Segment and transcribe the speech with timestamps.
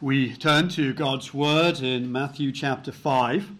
[0.00, 3.50] we turn to God's Word in Matthew chapter 5,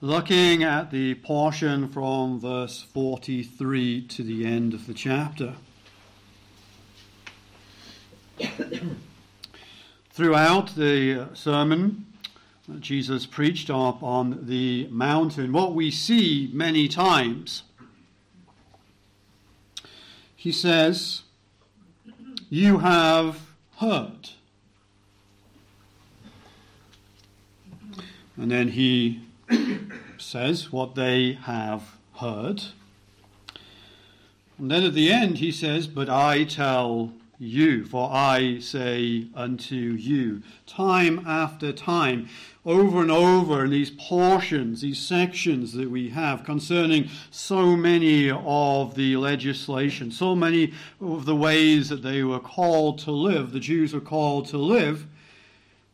[0.00, 5.54] looking at the portion from verse 43 to the end of the chapter.
[10.10, 12.06] Throughout the sermon,
[12.68, 15.52] that Jesus preached up on the mountain.
[15.52, 17.64] What we see many times,
[20.36, 21.22] he says,
[22.52, 23.40] You have
[23.78, 24.28] heard.
[28.36, 29.22] And then he
[30.18, 32.64] says what they have heard.
[34.58, 39.74] And then at the end he says, But I tell you, for I say unto
[39.74, 40.42] you.
[40.66, 42.28] Time after time,
[42.64, 48.94] over and over in these portions, these sections that we have concerning so many of
[48.94, 53.92] the legislation, so many of the ways that they were called to live, the Jews
[53.92, 55.06] were called to live,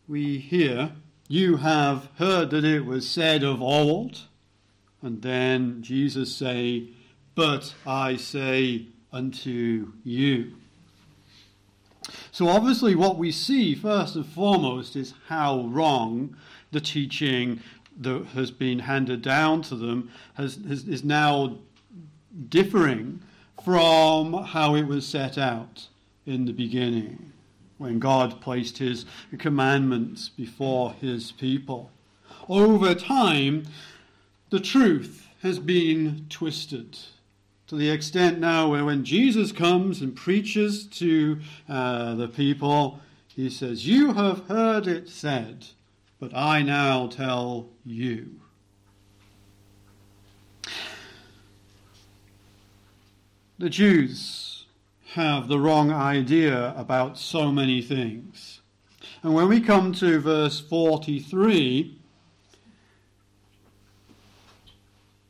[0.07, 0.92] we hear,
[1.27, 4.20] You have heard that it was said of old.
[5.01, 6.89] And then Jesus say,
[7.35, 10.55] But I say unto you.
[12.33, 16.37] So, obviously, what we see first and foremost is how wrong
[16.70, 17.61] the teaching
[18.01, 21.59] that has been handed down to them has, has, is now
[22.48, 23.20] differing
[23.64, 25.89] from how it was set out
[26.27, 27.33] in the beginning
[27.79, 29.05] when God placed his
[29.39, 31.91] commandments before his people.
[32.48, 33.64] Over time,
[34.51, 36.98] the truth has been twisted
[37.69, 41.38] to the extent now where when Jesus comes and preaches to
[41.69, 45.66] uh, the people, he says, You have heard it said,
[46.19, 48.41] but I now tell you.
[53.58, 54.64] The Jews
[55.12, 58.61] have the wrong idea about so many things.
[59.22, 61.98] And when we come to verse 43,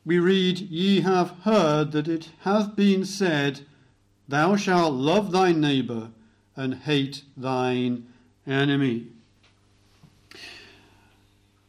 [0.05, 3.61] we read, Ye have heard that it hath been said,
[4.27, 6.11] Thou shalt love thy neighbour
[6.57, 8.07] and hate thine
[8.47, 9.09] enemy.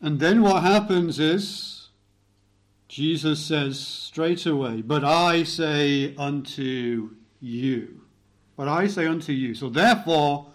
[0.01, 1.89] And then what happens is,
[2.87, 8.01] Jesus says straight away, But I say unto you.
[8.55, 9.53] But I say unto you.
[9.53, 10.47] So therefore,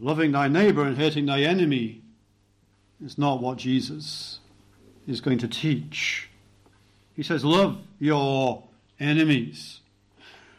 [0.00, 2.02] loving thy neighbour and hating thy enemy
[3.04, 4.40] is not what Jesus
[5.06, 6.28] is going to teach.
[7.14, 8.64] He says, Love your
[8.98, 9.80] enemies.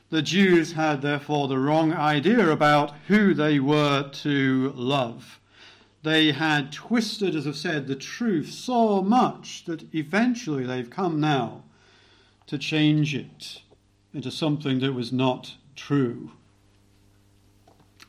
[0.09, 5.39] The Jews had therefore the wrong idea about who they were to love.
[6.03, 11.63] They had twisted, as I've said, the truth so much that eventually they've come now
[12.45, 13.61] to change it
[14.13, 16.31] into something that was not true.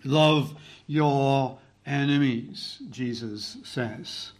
[0.04, 0.54] Love
[0.86, 4.32] your enemies, Jesus says.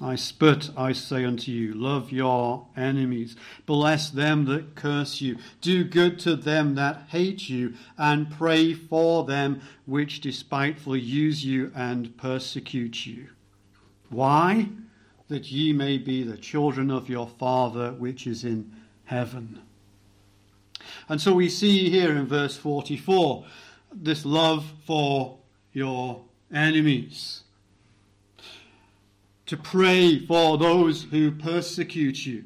[0.00, 5.84] I spit, I say unto you, love your enemies, bless them that curse you, do
[5.84, 12.16] good to them that hate you, and pray for them which despitefully use you and
[12.16, 13.28] persecute you.
[14.10, 14.68] Why?
[15.28, 18.72] That ye may be the children of your Father which is in
[19.04, 19.62] heaven.
[21.08, 23.46] And so we see here in verse 44
[23.92, 25.38] this love for
[25.72, 27.43] your enemies
[29.46, 32.44] to pray for those who persecute you.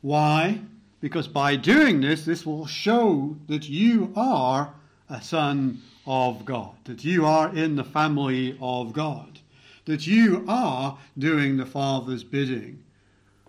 [0.00, 0.60] Why?
[1.00, 4.72] Because by doing this, this will show that you are
[5.08, 9.38] a son of God, that you are in the family of God,
[9.84, 12.82] that you are doing the Father's bidding,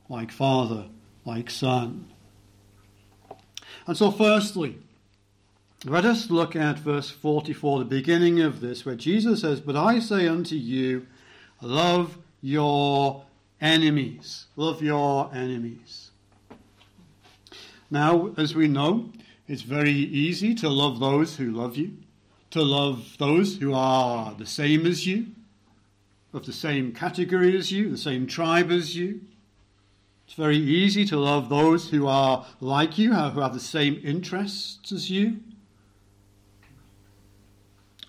[0.07, 0.85] like Father,
[1.25, 2.07] like Son.
[3.87, 4.77] And so, firstly,
[5.85, 9.99] let us look at verse 44, the beginning of this, where Jesus says, But I
[9.99, 11.07] say unto you,
[11.61, 13.23] love your
[13.61, 14.45] enemies.
[14.55, 16.11] Love your enemies.
[17.91, 19.11] Now, as we know,
[19.47, 21.97] it's very easy to love those who love you,
[22.51, 25.27] to love those who are the same as you,
[26.33, 29.21] of the same category as you, the same tribe as you.
[30.27, 34.91] It's very easy to love those who are like you, who have the same interests
[34.91, 35.39] as you.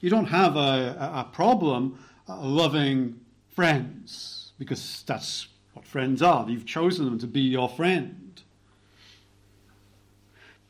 [0.03, 3.21] You don't have a, a problem loving
[3.51, 6.49] friends, because that's what friends are.
[6.49, 8.43] You've chosen them to be your friend.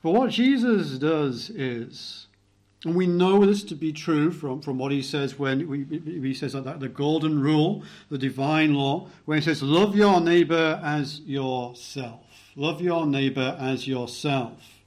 [0.03, 2.27] But what Jesus does is,
[2.85, 5.85] and we know this to be true from, from what he says when we,
[6.23, 10.81] he says that the golden rule, the divine law, when he says, Love your neighbor
[10.83, 12.21] as yourself.
[12.57, 14.80] Love your neighbor as yourself.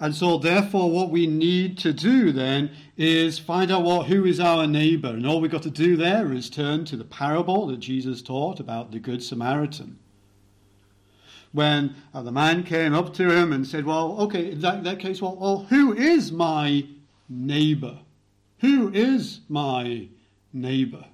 [0.00, 4.40] And so, therefore, what we need to do then is find out what who is
[4.40, 5.08] our neighbor.
[5.08, 8.58] And all we've got to do there is turn to the parable that Jesus taught
[8.58, 9.98] about the Good Samaritan.
[11.52, 14.98] When uh, the man came up to him and said, Well, okay, in that, that
[14.98, 16.86] case, well, well, who is my
[17.28, 18.00] neighbor?
[18.58, 20.08] Who is my
[20.52, 21.04] neighbor?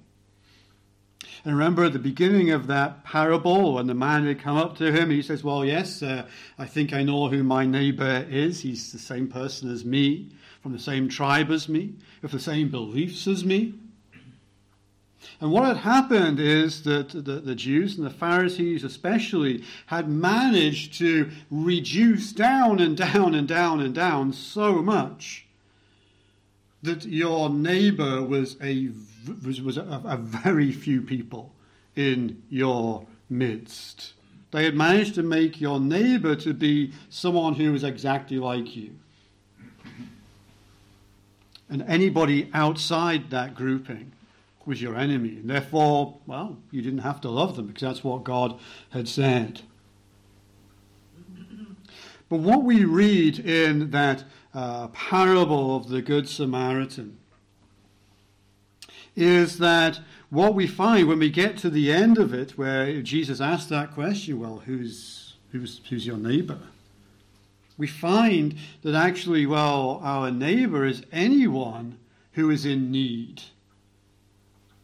[1.43, 4.91] And remember at the beginning of that parable, when the man had come up to
[4.91, 6.27] him, he says, Well, yes, uh,
[6.59, 8.61] I think I know who my neighbor is.
[8.61, 10.29] He's the same person as me,
[10.61, 13.73] from the same tribe as me, with the same beliefs as me.
[15.39, 20.93] And what had happened is that the, the, Jews and the Pharisees, especially, had managed
[20.99, 25.47] to reduce down and down and down and down so much
[26.83, 28.89] that your neighbor was a
[29.43, 31.53] was, was a, a very few people
[31.95, 34.13] in your midst.
[34.51, 38.95] They had managed to make your neighbor to be someone who was exactly like you.
[41.69, 44.11] And anybody outside that grouping
[44.65, 45.37] was your enemy.
[45.37, 48.59] And therefore, well, you didn't have to love them because that's what God
[48.89, 49.61] had said.
[52.27, 57.17] But what we read in that uh, parable of the Good Samaritan
[59.15, 59.99] is that
[60.29, 63.93] what we find when we get to the end of it, where Jesus asked that
[63.93, 66.59] question, well, who's, who's, who's your neighbor?
[67.77, 71.97] We find that actually, well, our neighbor is anyone
[72.33, 73.41] who is in need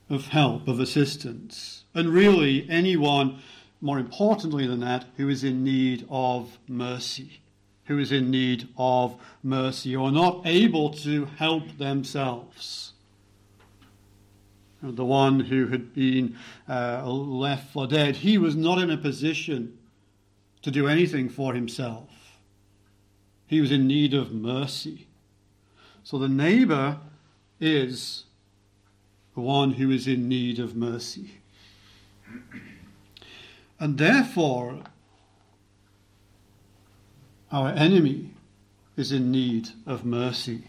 [0.10, 3.40] of help, of assistance, and really anyone,
[3.82, 7.40] more importantly than that, who is in need of mercy,
[7.86, 12.94] who is in need of mercy, or not able to help themselves
[14.96, 16.38] the one who had been
[16.70, 19.78] uh, left for dead, he was not in a position
[20.62, 22.10] to do anything for himself.
[23.48, 25.08] He was in need of mercy.
[26.04, 27.00] So the neighbor
[27.60, 28.26] is
[29.36, 31.32] the one who is in need of mercy.
[33.80, 34.80] And therefore,
[37.52, 38.32] our enemy
[38.96, 40.64] is in need of mercy.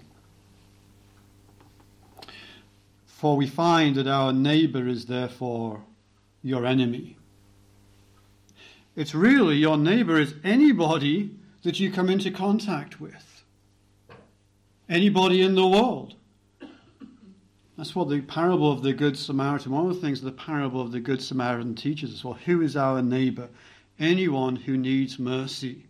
[3.18, 5.82] For we find that our neighbor is therefore
[6.40, 7.16] your enemy.
[8.94, 11.32] It's really your neighbor is anybody
[11.64, 13.42] that you come into contact with.
[14.88, 16.14] Anybody in the world.
[17.76, 20.92] That's what the parable of the Good Samaritan, one of the things the parable of
[20.92, 22.22] the Good Samaritan teaches us.
[22.22, 23.48] Well, who is our neighbor?
[23.98, 25.86] Anyone who needs mercy.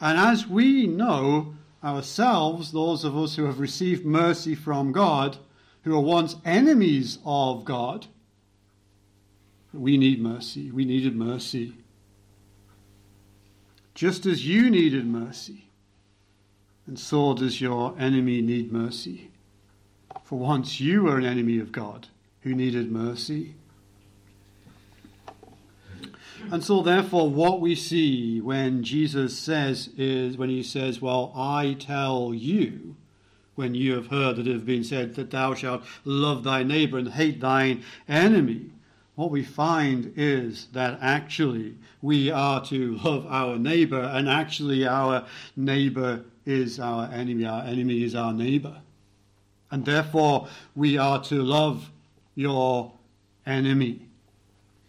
[0.00, 5.36] And as we know ourselves, those of us who have received mercy from God,
[5.82, 8.06] who were once enemies of God.
[9.72, 10.70] We need mercy.
[10.70, 11.74] We needed mercy.
[13.94, 15.70] Just as you needed mercy,
[16.86, 19.30] and so does your enemy need mercy.
[20.24, 22.08] For once you were an enemy of God
[22.40, 23.54] who needed mercy.
[26.50, 31.76] And so, therefore, what we see when Jesus says is when he says, Well, I
[31.78, 32.96] tell you,
[33.60, 36.96] when you have heard that it has been said that thou shalt love thy neighbor
[36.96, 38.70] and hate thine enemy.
[39.16, 45.26] What we find is that actually we are to love our neighbor, and actually our
[45.56, 47.44] neighbor is our enemy.
[47.44, 48.78] Our enemy is our neighbor.
[49.70, 51.90] And therefore we are to love
[52.34, 52.92] your
[53.44, 54.06] enemy.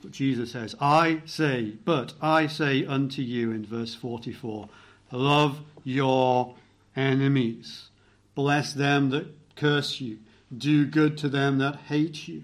[0.01, 4.69] But Jesus says, I say, but I say unto you in verse 44,
[5.11, 6.55] love your
[6.95, 7.90] enemies.
[8.35, 10.19] Bless them that curse you.
[10.55, 12.43] Do good to them that hate you.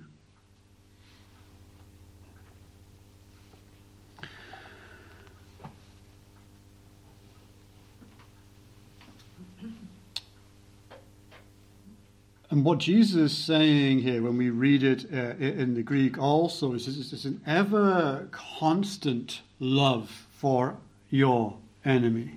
[12.50, 16.74] And what Jesus is saying here, when we read it uh, in the Greek also,
[16.74, 20.78] is it's an ever constant love for
[21.10, 22.32] your enemy.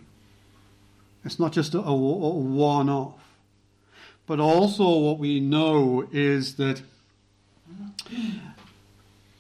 [1.25, 3.20] It's not just a, a one off.
[4.31, 6.81] But also, what we know is that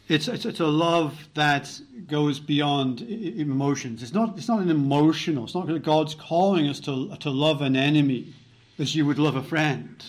[0.08, 4.02] it's, it's, it's, a love that goes beyond emotions.
[4.02, 7.62] It's not, it's not an emotional, it's not that God's calling us to, to love
[7.62, 8.34] an enemy
[8.80, 10.04] as you would love a friend.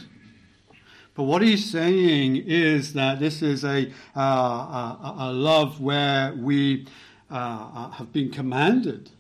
[1.13, 6.87] But what he's saying is that this is a, uh, a, a, love where we
[7.29, 9.11] uh, have been commanded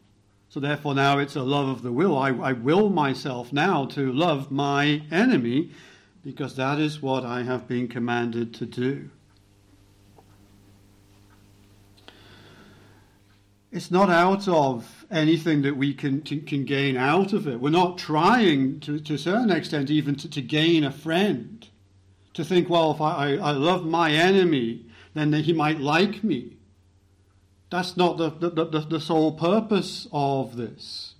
[0.51, 2.17] so therefore, now it's a love of the will.
[2.17, 5.71] I, I will myself now to love my enemy
[6.23, 9.09] because that is what I have been commanded to do.
[13.71, 17.59] it's not out of anything that we can, can gain out of it.
[17.59, 21.67] We're not trying, to, to a certain extent, even to, to gain a friend.
[22.33, 26.57] To think, well, if I, I love my enemy, then he might like me.
[27.71, 31.15] That's not the, the, the, the sole purpose of this.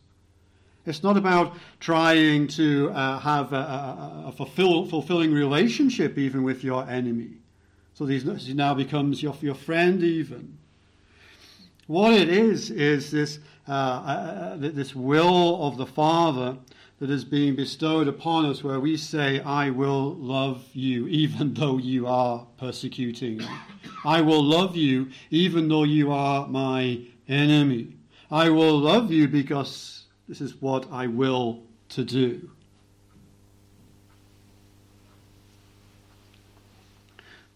[0.86, 6.64] It's not about trying to uh, have a, a, a fulfill, fulfilling relationship even with
[6.64, 7.38] your enemy.
[7.94, 10.58] So he now becomes your, your friend even.
[11.88, 16.58] What it is is this uh, uh, uh this will of the Father
[17.02, 21.80] that is being bestowed upon us, where we say, "I will love you, even though
[21.80, 23.48] you are persecuting me.
[24.06, 27.96] I will love you, even though you are my enemy.
[28.30, 32.52] I will love you because this is what I will to do."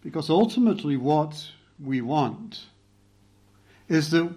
[0.02, 2.66] Because ultimately, what we want
[3.88, 4.28] is that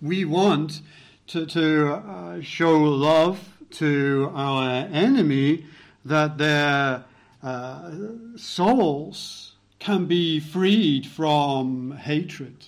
[0.00, 0.82] we want
[1.28, 5.66] to, to uh, show love to our enemy,
[6.04, 7.04] that their
[7.42, 7.90] uh,
[8.36, 12.66] souls can be freed from hatred,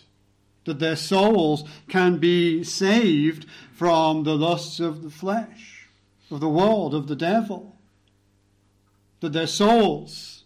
[0.64, 5.88] that their souls can be saved from the lusts of the flesh,
[6.30, 7.76] of the world, of the devil,
[9.20, 10.44] that their souls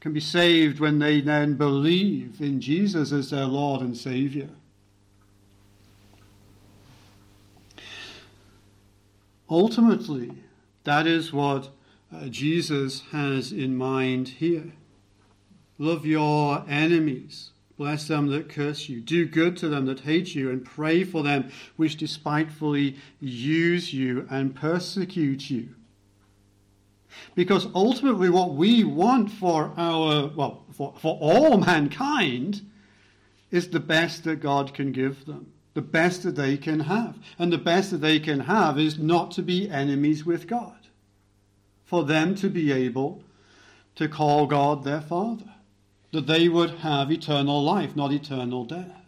[0.00, 4.48] can be saved when they then believe in Jesus as their Lord and Saviour.
[9.52, 10.32] Ultimately,
[10.84, 11.68] that is what
[12.10, 14.72] uh, Jesus has in mind here.
[15.76, 17.50] Love your enemies.
[17.76, 19.02] Bless them that curse you.
[19.02, 24.26] Do good to them that hate you, and pray for them which despitefully use you
[24.30, 25.74] and persecute you.
[27.34, 32.62] Because ultimately, what we want for our, well, for, for all mankind
[33.50, 37.16] is the best that God can give them, the best that they can have.
[37.38, 40.76] And the best that they can have is not to be enemies with God,
[41.84, 43.22] for them to be able
[43.96, 45.50] to call God their Father,
[46.12, 49.02] that they would have eternal life, not eternal death.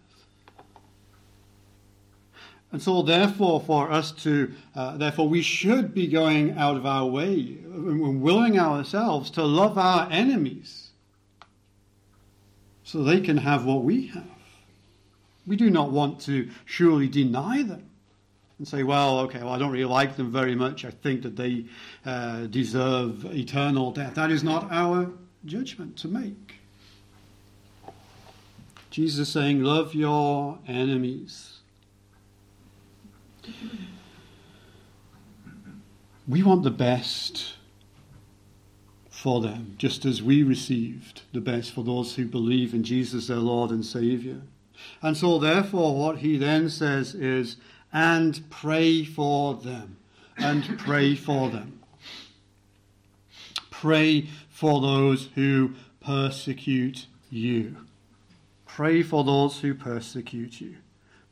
[2.73, 7.07] And so, therefore, for us to, uh, therefore, we should be going out of our
[7.07, 10.91] way and willing ourselves to love our enemies
[12.83, 14.34] so they can have what we have.
[15.47, 17.91] We do not want to surely deny them
[18.59, 20.85] and say, well, okay, well, I don't really like them very much.
[20.85, 21.67] I think that they
[22.07, 24.15] uh, deserve eternal death.
[24.15, 25.11] That is not our
[25.45, 26.61] judgment to make.
[28.91, 31.59] Jesus is saying, love your enemies.
[36.29, 37.55] We want the best
[39.11, 43.39] for them, just as we received the best for those who believe in Jesus, their
[43.39, 44.43] Lord and Saviour.
[45.03, 47.57] And so, therefore, what he then says is,
[47.93, 49.97] and pray for them,
[50.37, 51.81] and pray for them.
[53.71, 57.77] Pray for those who persecute you.
[58.67, 60.77] Pray for those who persecute you.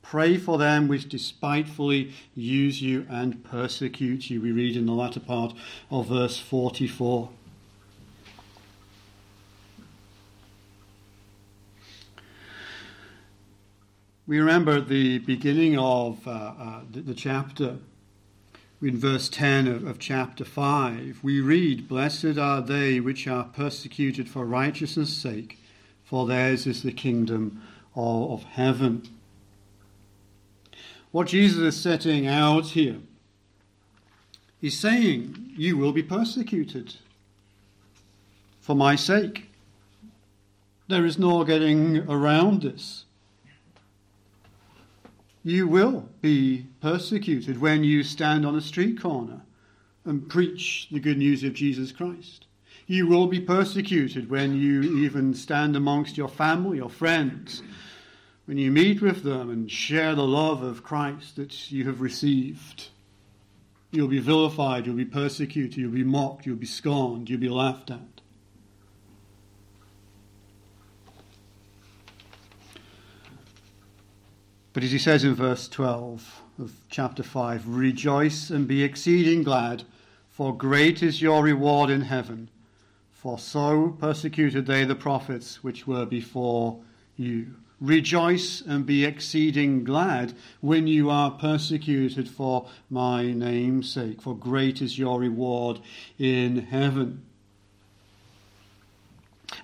[0.03, 4.41] Pray for them which despitefully use you and persecute you.
[4.41, 5.55] We read in the latter part
[5.91, 7.31] of verse 44.
[14.33, 17.77] We remember the beginning of uh, uh, the, the, chapter,
[18.81, 24.31] in verse 10 of, of chapter 5, we read, Blessed are they which are persecuted
[24.31, 25.59] for righteousness' sake,
[26.03, 27.61] for theirs is the kingdom
[27.95, 29.03] of, of heaven.
[31.11, 33.01] What Jesus is setting out here,
[34.63, 36.97] he's saying, You will be persecuted
[38.63, 39.51] for my sake.
[40.89, 43.05] There is no getting around this.
[45.43, 49.43] You will be persecuted when you stand on a street corner
[50.05, 52.47] and preach the good news of Jesus Christ.
[52.87, 57.63] You will be persecuted when you even stand amongst your family your friends
[58.45, 62.89] when you meet with them and share the love of Christ that you have received.
[63.91, 67.91] You'll be vilified, you'll be persecuted, you'll be mocked, you'll be scorned, you'll be laughed
[67.91, 68.12] at.
[74.73, 79.85] But as he says in verse 12 of chapter 5, rejoice and be exceeding glad,
[80.31, 82.49] for great is your reward in heaven.
[83.13, 86.81] For so persecuted they the prophets which were before
[87.17, 87.55] you.
[87.83, 94.81] Rejoice and be exceeding glad when you are persecuted for my name's sake, for great
[94.81, 95.81] is your reward
[96.19, 97.23] in heaven.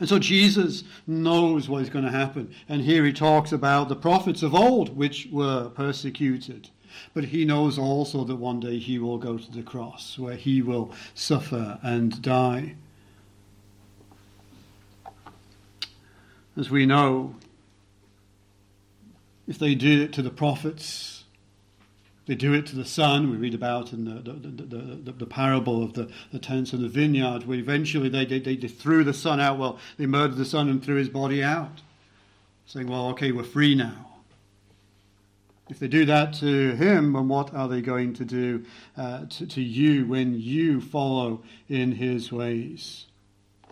[0.01, 2.55] And so Jesus knows what is going to happen.
[2.69, 6.71] And here he talks about the prophets of old, which were persecuted.
[7.15, 10.63] But he knows also that one day he will go to the cross, where he
[10.63, 12.75] will suffer and die.
[16.57, 17.37] As we know,
[19.47, 21.18] if they did it to the prophets,
[22.29, 23.31] they do it to the son.
[23.31, 26.89] We read about in the, the, the, the, parable of the, the tenants of the
[26.89, 29.59] vineyard, where eventually they, they, they threw the son out.
[29.59, 31.81] Well, they murdered the son and threw his body out,
[32.67, 34.21] saying, Well, okay, we're free now.
[35.71, 38.65] If they do that to him, then what are they going to do
[38.99, 43.07] uh, to, to you when you follow in his ways?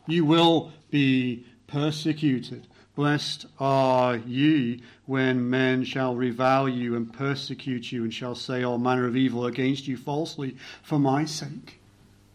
[0.06, 2.66] You will be persecuted.
[2.96, 8.78] Blessed are ye when men shall revile you and persecute you and shall say all
[8.78, 11.78] manner of evil against you falsely for my sake.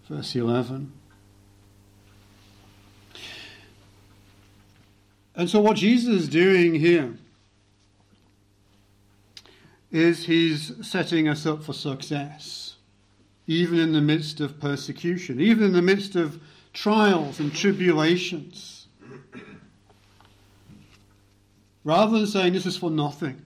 [0.08, 0.94] Verse 11.
[5.36, 7.18] And so, what Jesus is doing here
[9.92, 12.76] is he's setting us up for success,
[13.48, 16.40] even in the midst of persecution, even in the midst of
[16.72, 18.71] trials and tribulations.
[21.84, 23.42] Rather than saying this is for nothing,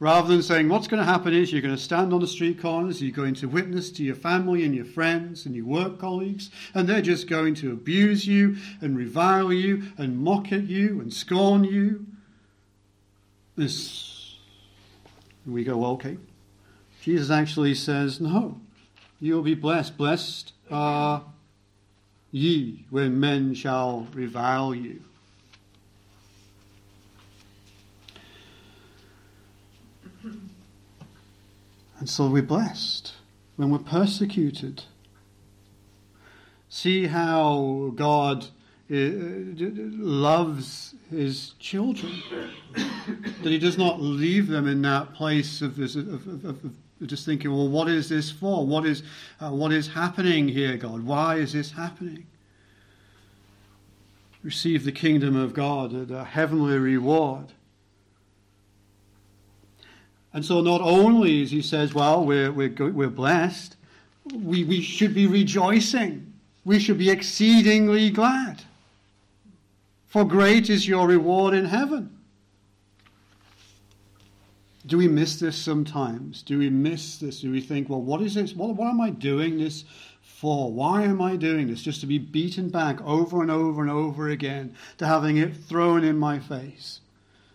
[0.00, 2.60] rather than saying what's going to happen is you're going to stand on the street
[2.60, 6.50] corners, you're going to witness to your family and your friends and your work colleagues,
[6.74, 11.12] and they're just going to abuse you and revile you and mock at you and
[11.12, 12.06] scorn you.
[13.56, 14.36] This
[15.46, 16.18] we go, okay.
[17.02, 18.60] Jesus actually says, no,
[19.20, 19.96] you'll be blessed.
[19.96, 21.22] Blessed are
[22.32, 25.00] ye when men shall revile you.
[31.98, 33.14] And so we're blessed
[33.56, 34.84] when we're persecuted.
[36.68, 38.46] See how God
[38.90, 42.22] uh, loves his children.
[42.74, 47.50] that he does not leave them in that place of, of, of, of just thinking,
[47.50, 48.66] well, what is this for?
[48.66, 49.02] What is,
[49.40, 51.02] uh, what is happening here, God?
[51.02, 52.26] Why is this happening?
[54.42, 57.52] Receive the kingdom of God, the heavenly reward.
[60.36, 63.74] And so, not only, as he says, well, we're, we're, we're blessed,
[64.34, 66.30] we, we should be rejoicing.
[66.62, 68.60] We should be exceedingly glad
[70.08, 72.18] for great is your reward in heaven.
[74.84, 76.42] Do we miss this sometimes?
[76.42, 77.40] Do we miss this?
[77.40, 78.54] Do we think, well, what is this?
[78.54, 79.84] What, what am I doing this
[80.20, 80.70] for?
[80.70, 81.80] Why am I doing this?
[81.80, 86.04] Just to be beaten back over and over and over again, to having it thrown
[86.04, 87.00] in my face.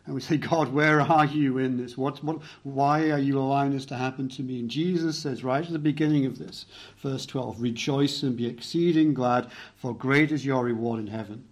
[0.06, 1.98] And we say, God, where are you in this?
[1.98, 4.60] What, what, why are you allowing this to happen to me?
[4.60, 6.66] And Jesus says, right at the beginning of this,
[7.02, 11.44] verse 12, Rejoice and be exceeding glad, for great is your reward in heaven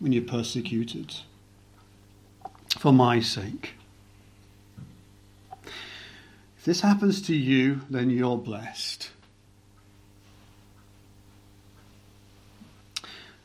[0.00, 1.14] when you're persecuted
[2.78, 3.74] for my sake.
[5.62, 9.10] If this happens to you, then you're blessed.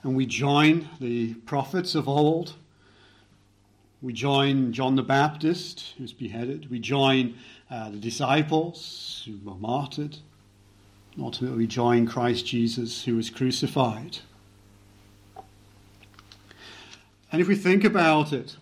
[0.03, 2.55] And we join the prophets of old.
[4.03, 6.69] We join John the Baptist, who was beheaded.
[6.69, 7.35] We join
[7.71, 10.17] uh, the disciples who were martyred.
[11.17, 14.17] Ultimately, we join Christ Jesus, who was crucified.
[17.31, 18.57] And if we think about it,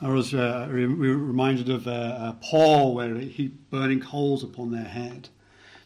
[0.00, 5.28] I was uh, reminded of uh, uh, Paul, where he burning coals upon their head.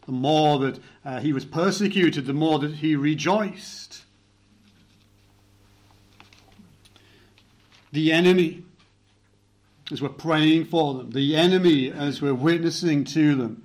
[0.05, 4.04] The more that uh, he was persecuted, the more that he rejoiced.
[7.95, 8.61] The enemy,
[9.89, 13.63] as we're praying for them, the enemy, as we're witnessing to them,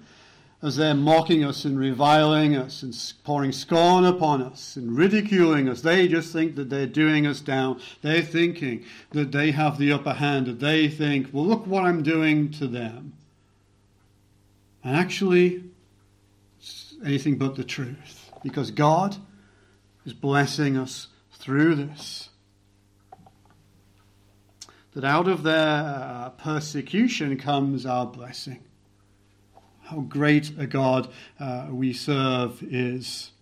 [0.62, 5.80] as they're mocking us and reviling us and pouring scorn upon us and ridiculing us.
[5.80, 7.80] They just think that they're doing us down.
[8.02, 12.04] They're thinking that they have the upper hand, that they think, well, look what I'm
[12.04, 13.14] doing to them.
[14.84, 15.64] And actually,
[16.60, 18.30] it's anything but the truth.
[18.44, 19.16] Because God
[20.06, 22.29] is blessing us through this.
[24.92, 28.64] That out of their uh, persecution comes our blessing
[29.90, 31.09] how great a God
[31.40, 33.33] uh, we serve is.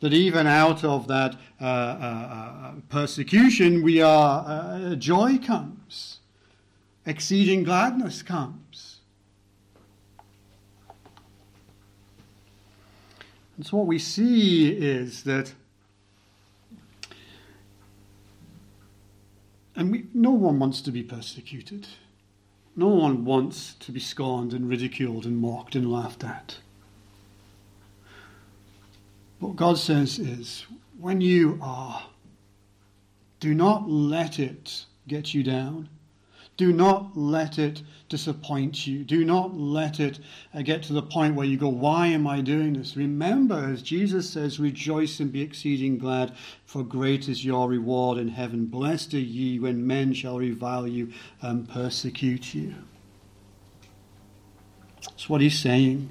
[0.00, 6.18] That even out of that uh, uh, uh persecution, we are joy comes,
[7.06, 9.00] exceeding gladness comes.
[13.56, 15.54] And so what we see is that
[19.82, 21.88] and we, no one wants to be persecuted.
[22.76, 26.58] No one wants to be scorned and ridiculed and mocked and laughed at.
[29.40, 30.66] What God says is
[31.00, 32.00] when you are,
[33.40, 35.88] do not let it get you down.
[36.62, 39.02] Do not let it disappoint you.
[39.02, 40.20] Do not let it
[40.54, 42.96] uh, get to the point where you go, Why am I doing this?
[42.96, 48.28] Remember, as Jesus says, Rejoice and be exceeding glad, for great is your reward in
[48.28, 48.66] heaven.
[48.66, 52.76] Blessed are ye when men shall revile you and persecute you.
[55.02, 56.10] That's what he's saying.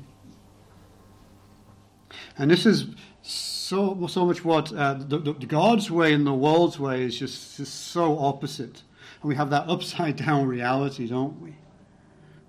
[2.37, 2.87] And this is
[3.21, 7.55] so so much what uh, the, the, God's way and the world's way is just,
[7.55, 8.81] just so opposite.
[9.21, 11.55] And we have that upside down reality, don't we?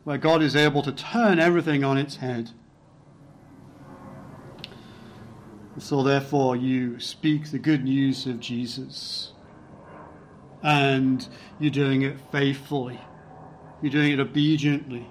[0.05, 2.51] Where God is able to turn everything on its head.
[5.79, 9.33] So, therefore, you speak the good news of Jesus.
[10.63, 11.27] And
[11.59, 13.01] you're doing it faithfully,
[13.81, 15.09] you're doing it obediently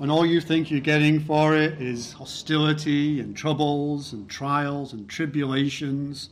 [0.00, 5.08] and all you think you're getting for it is hostility and troubles and trials and
[5.08, 6.30] tribulations.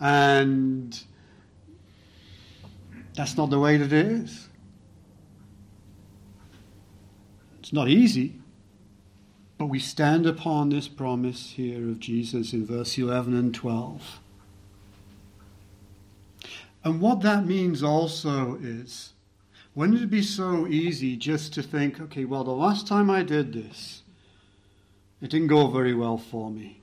[0.00, 1.02] And
[3.14, 4.48] that's not the way that it is.
[7.58, 8.40] It's not easy,
[9.58, 14.20] but we stand upon this promise here of Jesus in verse 11 and 12.
[16.82, 19.12] And what that means also is
[19.74, 23.52] wouldn't it be so easy just to think, okay, well, the last time I did
[23.52, 24.02] this,
[25.20, 26.80] it didn't go very well for me.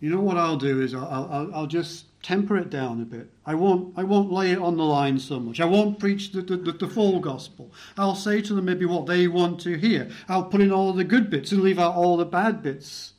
[0.00, 3.28] You know what I'll do is I'll, I'll, I'll just temper it down a bit.
[3.44, 5.60] I won't, I won't lay it on the line so much.
[5.60, 7.70] I won't preach the, the, the, full gospel.
[7.98, 10.10] I'll say to them maybe what they want to hear.
[10.26, 13.12] I'll put in all the good bits and leave out all the bad bits.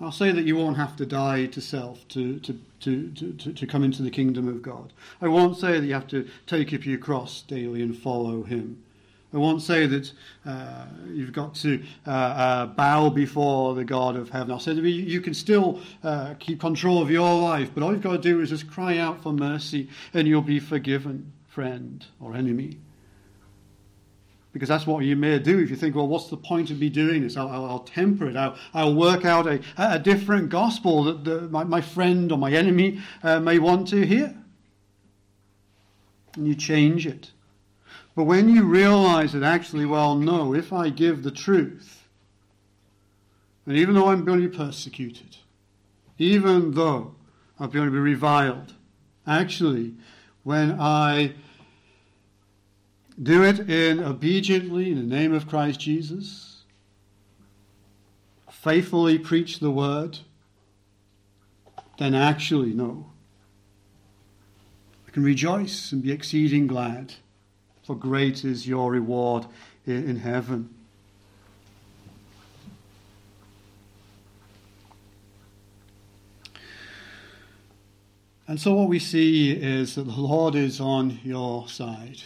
[0.00, 3.66] I'll say that you won't have to die to self to, to, to, to, to
[3.66, 4.94] come into the kingdom of God.
[5.20, 8.82] I won't say that you have to take up your cross daily and follow Him.
[9.34, 10.12] I won't say that
[10.44, 14.50] uh, you've got to uh, uh, bow before the God of heaven.
[14.50, 18.02] I'll say that you can still uh, keep control of your life, but all you've
[18.02, 22.34] got to do is just cry out for mercy and you'll be forgiven, friend or
[22.34, 22.78] enemy.
[24.52, 26.90] Because that's what you may do if you think, well, what's the point of me
[26.90, 27.38] doing this?
[27.38, 28.36] I'll, I'll, I'll temper it.
[28.36, 32.52] I'll, I'll, work out a, a different gospel that the, my, my, friend or my
[32.52, 34.36] enemy uh, may want to hear.
[36.36, 37.30] And you change it.
[38.14, 42.06] But when you realize that actually, well, no, if I give the truth,
[43.66, 45.36] and even though I'm going to be persecuted,
[46.18, 47.14] even though
[47.58, 48.74] I'm going to be reviled,
[49.26, 49.94] actually,
[50.42, 51.34] when I
[53.20, 56.62] do it in obediently in the name of Christ Jesus.
[58.50, 60.20] Faithfully preach the word.
[61.98, 63.10] Then actually no.
[65.06, 67.14] I can rejoice and be exceeding glad,
[67.84, 69.46] for great is your reward
[69.86, 70.68] in heaven.
[78.46, 82.22] And so, what we see is that the Lord is on your side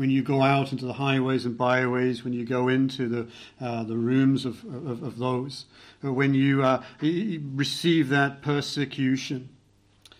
[0.00, 3.28] when you go out into the highways and byways, when you go into the,
[3.60, 5.66] uh, the rooms of, of, of those,
[6.02, 9.46] uh, when you uh, receive that persecution,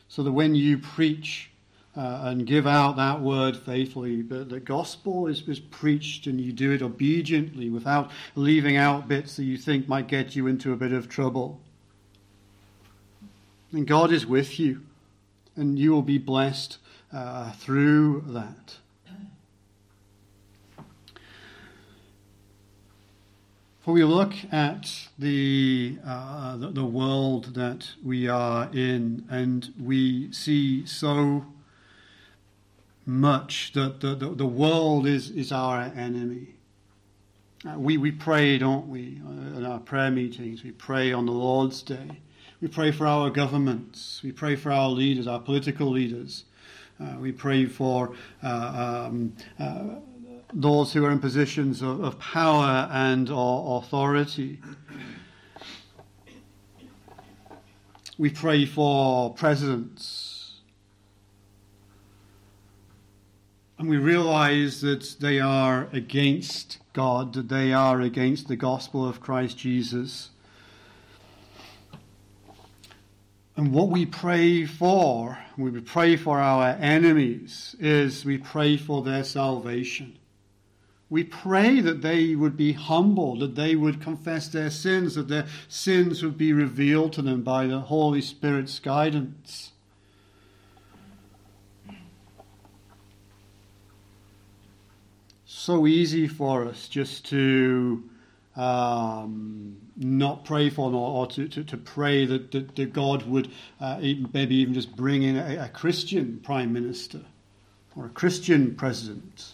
[0.06, 1.50] so that when you preach
[1.96, 6.52] uh, and give out that word faithfully, the, the gospel is, is preached and you
[6.52, 10.76] do it obediently without leaving out bits that you think might get you into a
[10.76, 11.60] bit of trouble.
[13.72, 14.82] And God is with you,
[15.56, 16.78] and you will be blessed
[17.12, 18.76] uh, through that.
[23.80, 30.30] For we look at the, uh, the, the world that we are in, and we
[30.32, 31.46] see so
[33.06, 36.54] much that the, the, the world is, is our enemy.
[37.68, 40.62] Uh, we, we pray, don't we, uh, in our prayer meetings?
[40.64, 42.20] We pray on the Lord's Day.
[42.60, 44.20] We pray for our governments.
[44.22, 46.44] We pray for our leaders, our political leaders.
[47.00, 49.96] Uh, we pray for uh, um, uh,
[50.52, 54.60] those who are in positions of, of power and or authority.
[58.18, 60.29] We pray for presidents.
[63.80, 69.22] And we realize that they are against God, that they are against the gospel of
[69.22, 70.28] Christ Jesus.
[73.56, 79.24] And what we pray for, we pray for our enemies, is we pray for their
[79.24, 80.18] salvation.
[81.08, 85.46] We pray that they would be humble, that they would confess their sins, that their
[85.68, 89.69] sins would be revealed to them by the Holy Spirit's guidance.
[95.62, 98.02] So easy for us just to
[98.56, 103.24] um, not pray for them or, or to, to, to, pray that, that, that God
[103.24, 104.00] would uh,
[104.32, 107.20] maybe even just bring in a, a Christian prime minister
[107.94, 109.52] or a Christian president.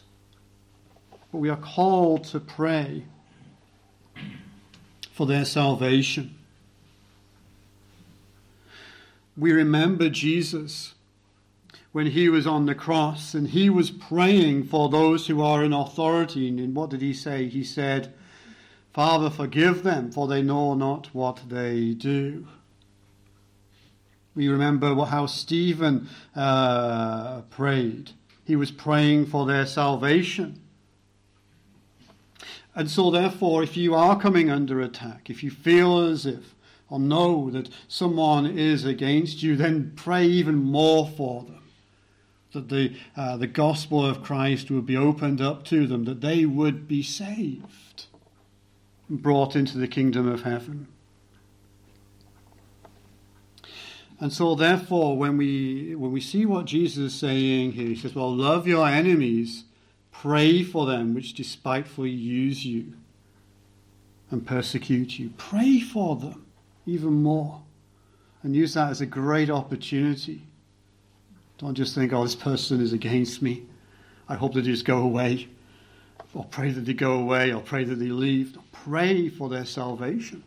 [1.32, 3.02] But we are called to pray
[5.10, 6.36] for their salvation.
[9.36, 10.94] We remember Jesus
[11.96, 15.72] when he was on the cross and he was praying for those who are in
[15.72, 16.46] authority.
[16.46, 17.48] And what did he say?
[17.48, 18.12] He said,
[18.92, 22.48] Father, forgive them, for they know not what they do.
[24.34, 28.10] We remember how Stephen uh, prayed.
[28.44, 30.60] He was praying for their salvation.
[32.74, 36.54] And so, therefore, if you are coming under attack, if you feel as if
[36.90, 41.55] or know that someone is against you, then pray even more for them.
[42.56, 46.46] That the, uh, the gospel of Christ would be opened up to them, that they
[46.46, 48.06] would be saved
[49.10, 50.88] brought into the kingdom of heaven.
[54.18, 58.14] And so, therefore, when we, when we see what Jesus is saying here, he says,
[58.14, 59.64] Well, love your enemies,
[60.10, 62.94] pray for them which despitefully use you
[64.30, 65.34] and persecute you.
[65.36, 66.46] Pray for them
[66.86, 67.62] even more.
[68.42, 70.46] And use that as a great opportunity.
[71.58, 73.64] Don't just think, Oh, this person is against me.
[74.28, 75.48] I hope that they just go away.
[76.34, 80.44] Or pray that they go away, or pray that they leave pray for their salvation.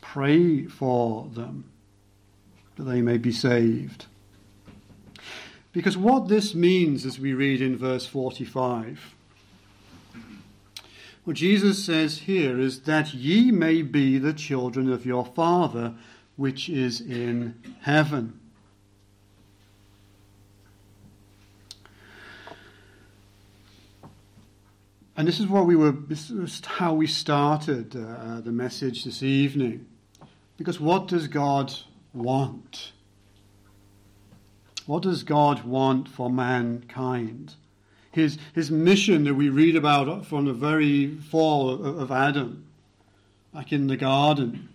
[0.00, 1.64] Pray for them
[2.76, 4.06] that they may be saved.
[5.72, 9.14] Because what this means, as we read in verse 45,
[11.24, 15.94] what Jesus says here is that ye may be the children of your Father
[16.36, 18.40] which is in heaven.
[25.16, 29.22] And this is what we were, this is how we started uh, the message this
[29.22, 29.86] evening.
[30.58, 31.72] Because what does God
[32.12, 32.92] want?
[34.84, 37.54] What does God want for mankind?
[38.12, 42.66] His, his mission that we read about from the very fall of, of Adam,
[43.54, 44.68] back in the garden.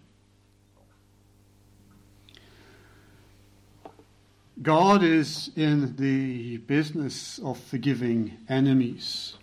[4.61, 9.35] God is in the business of forgiving enemies.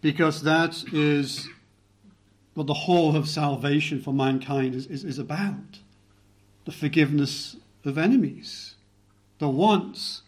[0.00, 1.48] Because that is
[2.54, 5.78] what the whole of salvation for mankind is, is, is about
[6.64, 8.74] the forgiveness of enemies.
[9.38, 10.22] The once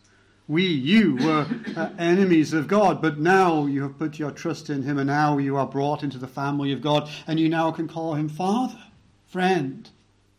[0.49, 4.83] we, you, were uh, enemies of God, but now you have put your trust in
[4.83, 7.89] Him, and now you are brought into the family of God, and you now can
[7.89, 8.79] call Him Father,
[9.27, 9.89] friend,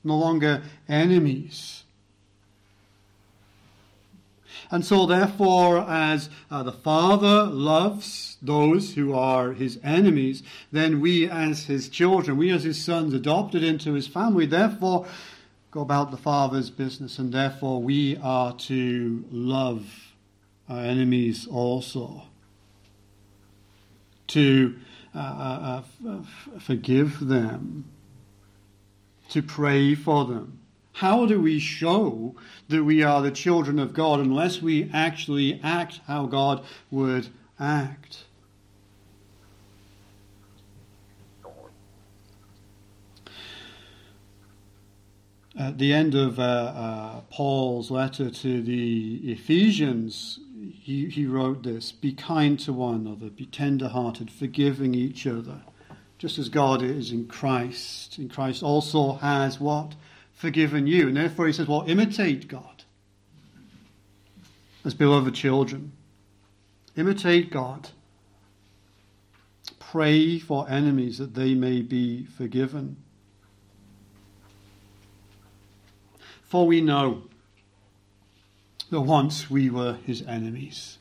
[0.04, 1.83] no longer enemies.
[4.73, 11.29] And so, therefore, as uh, the Father loves those who are his enemies, then we,
[11.29, 15.05] as his children, we, as his sons, adopted into his family, therefore,
[15.69, 19.86] go about the Father's business, and therefore we are to love
[20.67, 22.23] our enemies also.
[24.29, 24.75] To
[25.13, 27.86] uh, uh, uh forgive them,
[29.29, 30.62] to pray for them
[30.93, 32.36] how do we show
[32.69, 37.27] that we are the children of God unless we actually act how God would
[37.60, 38.25] act?
[45.58, 50.39] At the end of uh, uh, Paul's letter to the Ephesians,
[50.71, 55.62] he, he wrote this Be kind to one another, be tender hearted, forgiving each other,
[56.17, 58.17] just as God is in Christ.
[58.17, 59.93] In Christ also has what?
[60.34, 61.08] Forgiven you.
[61.08, 62.84] And therefore he says, well, imitate God
[64.86, 65.93] as beloved children.
[66.96, 67.89] Imitate God.
[69.80, 72.98] Pray for enemies that they may be forgiven.
[76.43, 77.24] For we know
[78.89, 81.00] that once we were his enemies.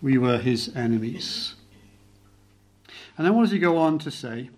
[0.00, 1.54] We were his enemies.
[3.16, 4.50] And then what does he go on to say?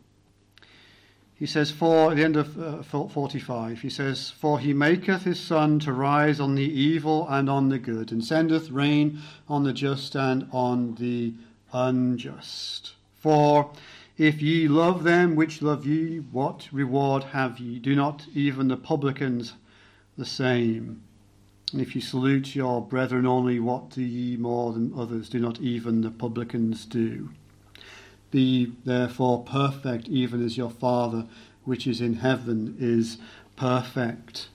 [1.38, 5.38] He says, For, at the end of uh, 45, he says, For he maketh his
[5.38, 9.72] sun to rise on the evil and on the good, and sendeth rain on the
[9.72, 11.34] just and on the
[11.72, 12.94] unjust.
[13.14, 13.70] For
[14.16, 17.78] if ye love them which love ye, what reward have ye?
[17.78, 19.52] Do not even the publicans
[20.16, 21.02] the same?
[21.72, 25.28] And if ye salute your brethren only, what do ye more than others?
[25.28, 27.30] Do not even the publicans do?
[28.30, 31.26] Be therefore perfect, even as your Father
[31.68, 33.18] which is in heaven is
[33.54, 34.48] perfect.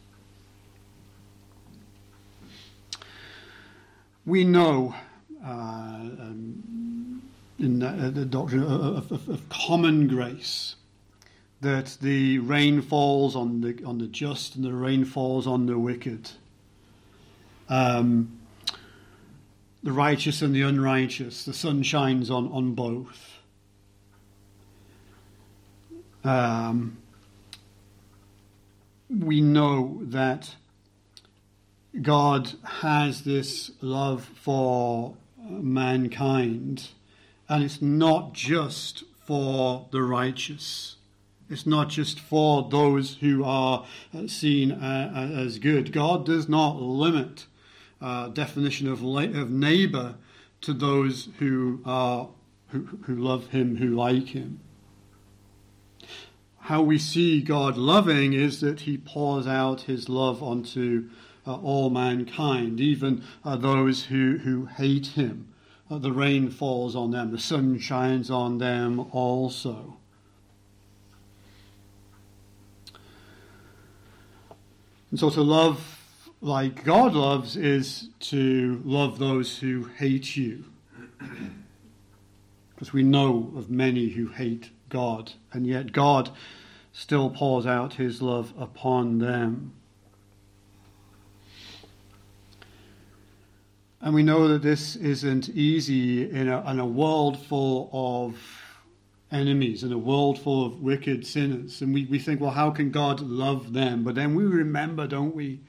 [4.25, 4.95] We know
[5.45, 7.21] uh, um,
[7.59, 10.75] in the, uh, the doctrine of, of, of, common grace,
[11.61, 15.77] that the rain falls on the on the just and the rain falls on the
[15.77, 16.31] wicked.
[17.69, 18.39] Um,
[19.83, 23.32] the righteous and the unrighteous, the sun shines on, on both.
[26.23, 26.97] Um,
[29.09, 30.55] we know that
[32.01, 36.89] God has this love for mankind,
[37.49, 40.95] and it's not just for the righteous.
[41.49, 43.85] It's not just for those who are
[44.27, 45.91] seen as good.
[45.91, 47.45] God does not limit
[48.01, 50.15] uh, definition of, of neighbor
[50.61, 52.29] to those who are
[52.69, 54.61] who, who love Him, who like Him
[56.63, 61.09] how we see God loving is that he pours out his love onto
[61.45, 65.49] uh, all mankind, even uh, those who, who hate him.
[65.91, 69.97] Uh, the rain falls on them, the sun shines on them also.
[75.11, 75.99] And so to love
[76.39, 80.63] like God loves is to love those who hate you.
[82.73, 86.29] Because we know of many who hate God, and yet God
[86.91, 89.73] still pours out his love upon them.
[94.01, 98.37] And we know that this isn't easy in a, in a world full of
[99.31, 101.81] enemies, in a world full of wicked sinners.
[101.81, 104.03] And we, we think, well, how can God love them?
[104.03, 105.61] But then we remember, don't we?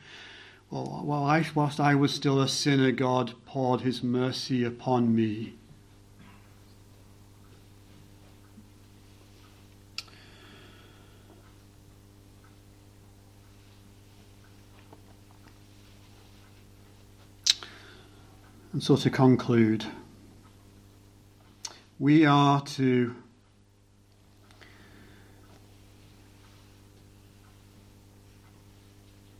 [0.71, 5.55] Well, I, whilst I was still a sinner, God poured his mercy upon me.
[18.75, 19.87] And so to conclude,
[22.01, 23.15] we are to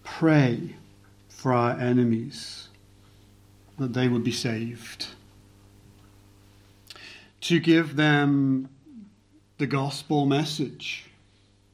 [0.05, 0.77] pray
[1.29, 2.69] for our enemies
[3.77, 5.09] that they would be saved,
[7.41, 8.69] to give them
[9.59, 11.07] the gospel message,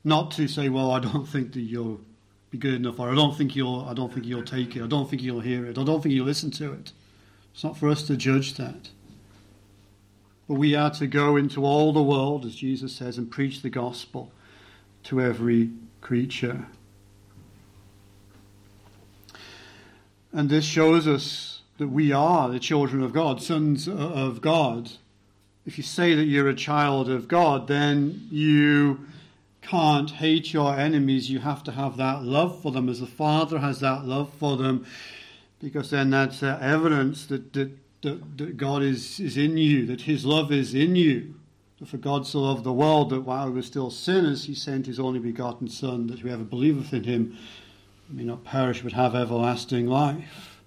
[0.03, 2.01] not to say, "Well, I don't think that you'll
[2.51, 4.87] be good enough," or "I don't think you'll, I don't think you'll take it," "I
[4.87, 6.93] don't think you'll hear it," "I don't think you'll listen to it."
[7.53, 8.91] It's not for us to judge that.
[10.49, 13.71] But we are to go into all the world, as Jesus says, and preach the
[13.71, 14.33] gospel
[15.05, 16.67] to every creature.
[20.33, 24.91] And this shows us that we are the children of God, sons of God.
[25.67, 29.07] If you say that you're a child of God, then you
[29.63, 31.31] can't hate your enemies.
[31.31, 34.57] You have to have that love for them as the Father has that love for
[34.57, 34.87] them
[35.61, 37.71] because then that's uh, evidence that, that,
[38.03, 41.35] that, that, God is, is in you, that His love is in you.
[41.85, 45.01] For God so loved the world that while we were still sinners, He sent His
[45.01, 47.37] only begotten Son, that whoever believeth in Him
[48.09, 50.63] may not perish but have everlasting life.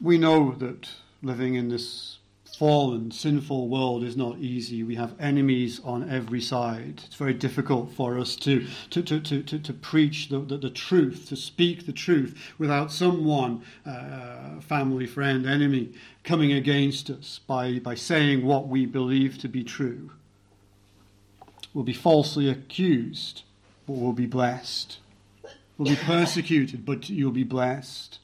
[0.00, 0.88] We know that
[1.22, 2.19] living in this
[2.60, 4.82] fallen, sinful world is not easy.
[4.82, 7.00] We have enemies on every side.
[7.06, 10.68] It's very difficult for us to, to, to, to, to, to preach the, the, the,
[10.68, 17.78] truth, to speak the truth without someone, uh, family, friend, enemy, coming against us by,
[17.78, 20.10] by saying what we believe to be true.
[21.72, 23.42] We'll be falsely accused,
[23.86, 24.98] but we'll be blessed.
[25.78, 28.18] We'll be persecuted, but you'll be blessed.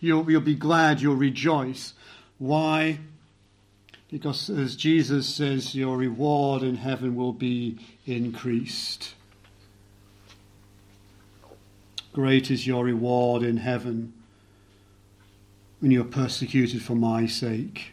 [0.00, 1.94] You'll, you'll be glad, you'll rejoice.
[2.36, 2.98] Why?
[4.10, 9.14] Because as Jesus says, your reward in heaven will be increased.
[12.12, 14.12] Great is your reward in heaven
[15.78, 17.92] when you are persecuted for my sake.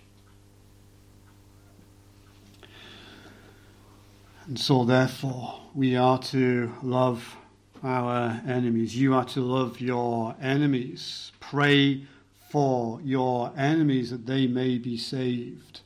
[4.48, 7.36] And so, therefore, we are to love
[7.84, 8.96] our enemies.
[8.98, 11.32] You are to love your enemies.
[11.40, 12.06] Pray
[12.50, 15.82] for your enemies that they may be saved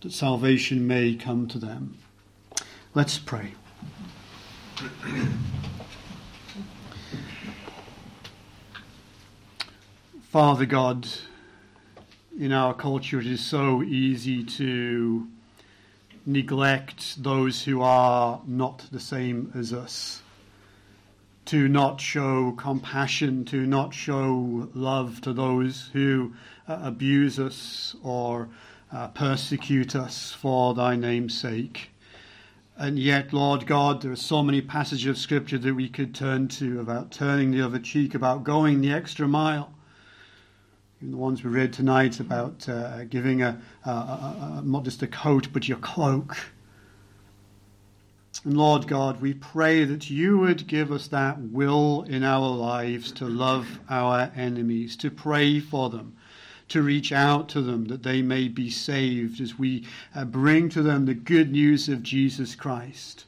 [0.00, 1.98] that salvation may come to them.
[2.94, 3.54] Let's pray.
[10.22, 11.08] Father God,
[12.38, 15.26] in our culture it is so easy to
[16.24, 20.22] neglect those who are not the same as us,
[21.46, 26.34] to not show compassion, to not show love to those who
[26.68, 28.48] uh, abuse us or
[28.92, 31.90] uh, persecute us for thy name's sake.
[32.76, 36.46] And yet, Lord God, there are so many passages of Scripture that we could turn
[36.48, 39.72] to about turning the other cheek, about going the extra mile.
[41.00, 45.08] Even the ones we read tonight about uh, giving a, a, a, not just a
[45.08, 46.36] coat, but your cloak.
[48.44, 53.10] And Lord God, we pray that you would give us that will in our lives
[53.12, 56.16] to love our enemies, to pray for them,
[56.68, 60.82] to reach out to them that they may be saved as we uh, bring to
[60.82, 63.24] them the good news of Jesus Christ.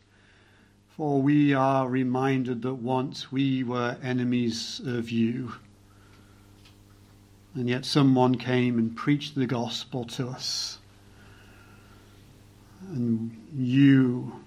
[0.96, 5.54] For we are reminded that once we were enemies of you.
[7.54, 10.78] And yet someone came and preached the gospel to us.
[12.88, 14.44] And you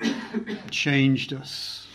[0.70, 1.86] changed us.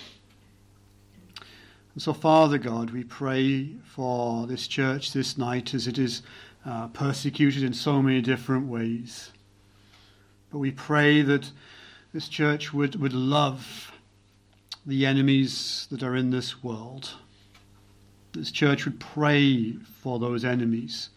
[1.96, 6.24] And so, Father God, we pray for this church this night as it is
[6.66, 9.32] uh, persecuted in so many different ways.
[10.52, 11.50] But we pray that
[12.12, 13.94] this church would, would love
[14.86, 17.14] the enemies that are in this world.
[18.34, 19.72] This church would pray
[20.02, 21.12] for those enemies,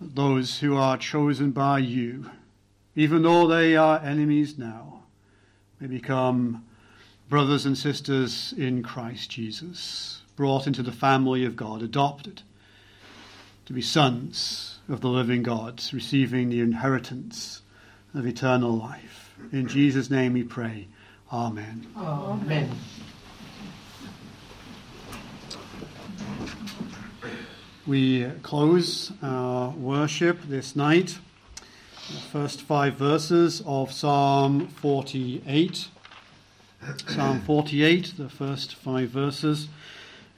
[0.00, 2.30] those who are chosen by you,
[2.96, 5.02] even though they are enemies now
[5.78, 6.64] may become
[7.30, 12.42] brothers and sisters in Christ Jesus, brought into the family of God, adopted
[13.66, 17.62] to be sons of the living God, receiving the inheritance
[18.14, 19.32] of eternal life.
[19.52, 20.88] In Jesus' name we pray.
[21.32, 21.86] Amen.
[21.96, 22.68] Amen.
[27.86, 31.18] We close our worship this night
[32.08, 35.86] the first five verses of Psalm 48.
[37.06, 39.68] Psalm 48, the first five verses.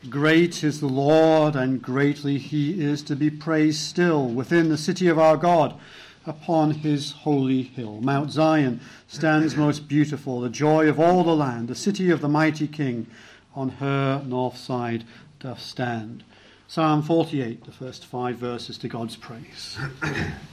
[0.09, 5.07] Great is the Lord, and greatly he is to be praised still within the city
[5.07, 5.79] of our God,
[6.27, 8.01] upon his holy hill.
[8.01, 11.69] Mount Zion stands most beautiful, the joy of all the land.
[11.69, 13.07] The city of the mighty king
[13.55, 15.05] on her north side
[15.39, 16.25] doth stand.
[16.67, 19.79] Psalm 48, the first five verses to God's praise.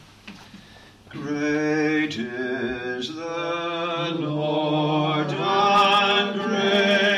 [1.11, 7.08] Great is the Lord and great.